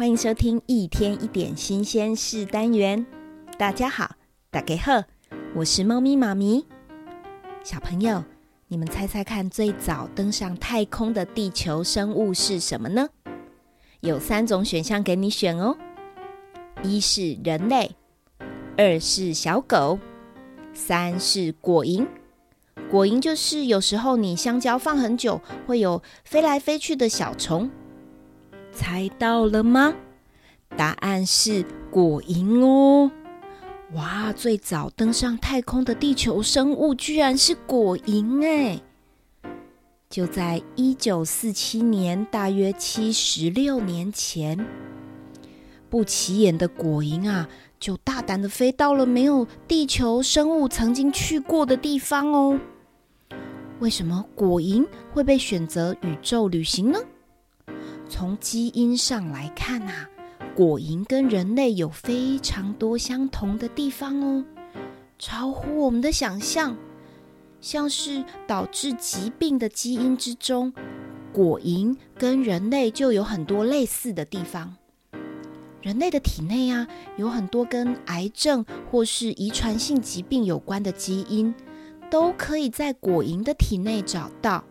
[0.00, 3.04] 欢迎收听一天一点新鲜事单元。
[3.58, 4.12] 大家好，
[4.50, 5.02] 大家好，
[5.54, 6.64] 我是猫咪妈咪。
[7.62, 8.24] 小朋友，
[8.68, 13.10] 你们猜猜看，最早登上太空的地球生物是什么呢？
[14.00, 15.76] 有三种选项给你选哦：
[16.82, 17.94] 一是人类，
[18.78, 19.98] 二是小狗，
[20.72, 22.06] 三是果蝇。
[22.90, 27.70] 果蝇就是有时候你香蕉放很久，会有飞来飞去的小虫。
[28.72, 29.94] 猜到了吗？
[30.76, 33.10] 答案是果蝇哦！
[33.94, 38.80] 哇，最早登上太空的地球生物居然是果蝇哎！
[40.08, 44.64] 就在一九四七年，大约七十六年前，
[45.88, 47.48] 不起眼的果蝇啊，
[47.80, 52.60] 就大胆的飞到了没有地球生物曾经去过的地方哦。
[53.80, 57.00] 为什么果蝇会被选择宇宙旅行呢？
[58.10, 60.06] 从基因上来看啊，
[60.54, 64.44] 果蝇跟人类有非常多相同的地方哦，
[65.18, 66.76] 超乎我们的想象。
[67.60, 70.72] 像是导致疾病的基因之中，
[71.30, 74.76] 果蝇跟人类就有很多类似的地方。
[75.82, 81.54] 人类的体内啊，有很多跟癌症或是遗传性疾病有关的基因，
[82.10, 84.64] 都可以在果蝇的体内找到。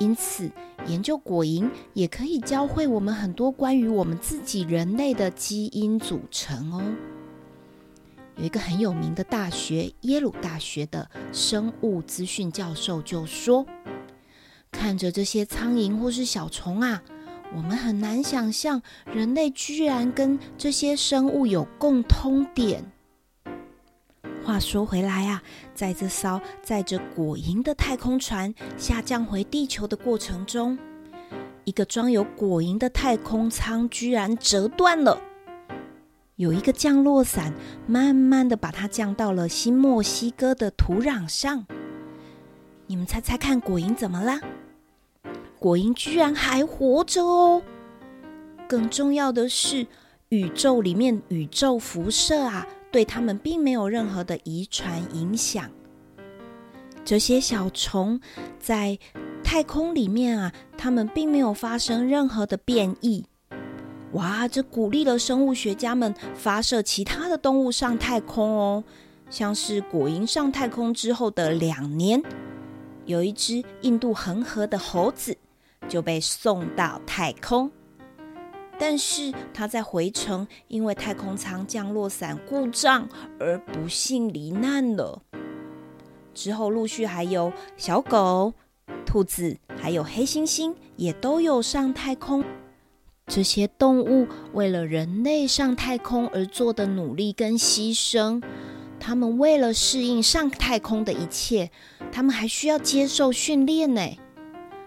[0.00, 0.50] 因此，
[0.86, 6.82] 研究果蝇也可以教会我们很多关于我们自己人类的基因组成哦。
[8.36, 13.66] 有一个很有名的大学——耶鲁大学的生物资讯教授就说
[14.72, 17.02] ：“看着这些苍蝇或是小虫啊，
[17.54, 22.90] 我们很难想象人类居然跟这些生物有共通点。”
[24.42, 25.42] 话说回来啊，
[25.74, 30.78] 在这艘载着果蝇的太空船下降回地球的过程中，
[31.64, 35.20] 一个装有果蝇的太空舱居然折断了。
[36.36, 37.52] 有一个降落伞
[37.86, 41.66] 慢慢的把它降到了新墨西哥的土壤上。
[42.86, 44.40] 你们猜猜看，果蝇怎么啦？
[45.58, 47.62] 果蝇居然还活着哦！
[48.66, 49.86] 更重要的是，
[50.30, 52.66] 宇宙里面宇宙辐射啊。
[52.90, 55.70] 对它们并没有任何的遗传影响。
[57.04, 58.20] 这些小虫
[58.58, 58.98] 在
[59.42, 63.24] 太空里面啊，它们并没有发生任何的变异。
[64.12, 68.84] 哇，这鼓励了生物学家们发射其他的动物上太空哦。
[69.30, 72.20] 像是果蝇上太空之后的两年，
[73.06, 75.36] 有一只印度恒河的猴子
[75.88, 77.70] 就被送到太空。
[78.82, 83.06] 但是他在回程，因为太空舱降落伞故障
[83.38, 85.20] 而不幸罹难了。
[86.32, 88.54] 之后陆续还有小狗、
[89.04, 92.42] 兔子，还有黑猩猩也都有上太空。
[93.26, 98.42] 这些动物为了人类上太空而做的努力跟牺牲，
[98.98, 101.70] 他们为了适应上太空的一切，
[102.10, 104.00] 他们还需要接受训练呢。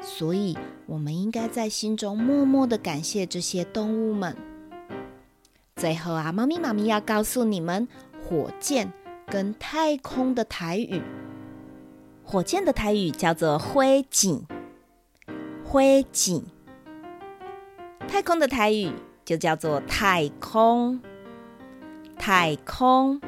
[0.00, 0.56] 所以。
[0.86, 4.36] 我们应该在心中默默的感谢这些动物们。
[5.76, 7.88] 最后啊，猫咪妈咪要告诉你们，
[8.22, 8.92] 火箭
[9.26, 11.02] 跟太空的台语，
[12.22, 14.42] 火箭的台语叫做火箭，
[15.64, 15.80] 火
[16.12, 16.42] 箭。
[18.06, 18.92] 太空的台语
[19.24, 21.00] 就叫做太空，
[22.16, 23.20] 太空。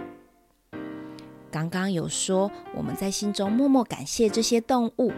[1.51, 5.11] 刚刚有说，我们在心中默默感谢这些动物。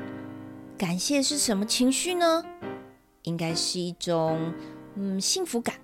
[0.79, 2.45] 感谢是什么情绪呢？
[3.25, 4.55] 应该是一种
[4.95, 5.75] 嗯幸福感。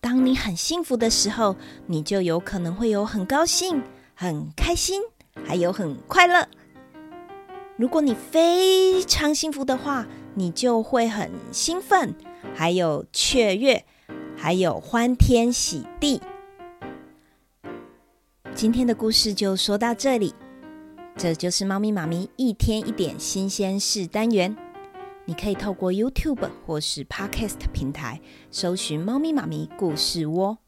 [0.00, 1.54] 当你很幸福的时候，
[1.86, 3.80] 你就有可能会有很高兴、
[4.14, 5.00] 很开心，
[5.46, 6.48] 还有很快乐。
[7.76, 10.04] 如果你非常幸福的话，
[10.34, 12.12] 你就会很兴奋，
[12.52, 13.84] 还有雀跃，
[14.36, 16.20] 还有欢天喜地。
[18.56, 20.34] 今天的故事就说到这里。
[21.16, 24.54] 这就是猫咪妈咪一天一点新鲜事单元。
[25.24, 28.20] 你可以透过 YouTube 或是 Podcast 平台
[28.50, 30.58] 搜寻“猫咪妈咪故事窝”。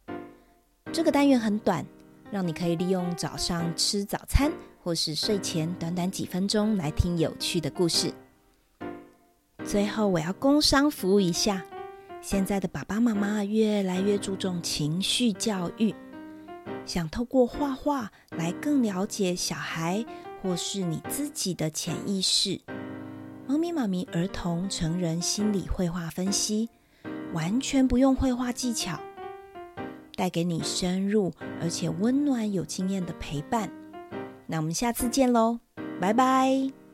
[0.92, 1.84] 这个单元很短，
[2.30, 4.50] 让你可以利用早上吃早餐
[4.82, 8.14] 或是睡前短短几分钟来听有趣的故事。
[9.64, 11.62] 最后，我要工商服务一下，
[12.22, 15.94] 现在的爸爸妈妈越来越注重情绪教育，
[16.86, 20.06] 想透过画画来更了解小孩。
[20.46, 22.60] 或是你自己的潜意识，
[23.48, 26.68] 猫咪妈咪儿童成人心理绘画分析，
[27.34, 29.00] 完全不用绘画技巧，
[30.14, 33.68] 带给你深入而且温暖有经验的陪伴。
[34.46, 35.58] 那我们下次见喽，
[36.00, 36.85] 拜拜。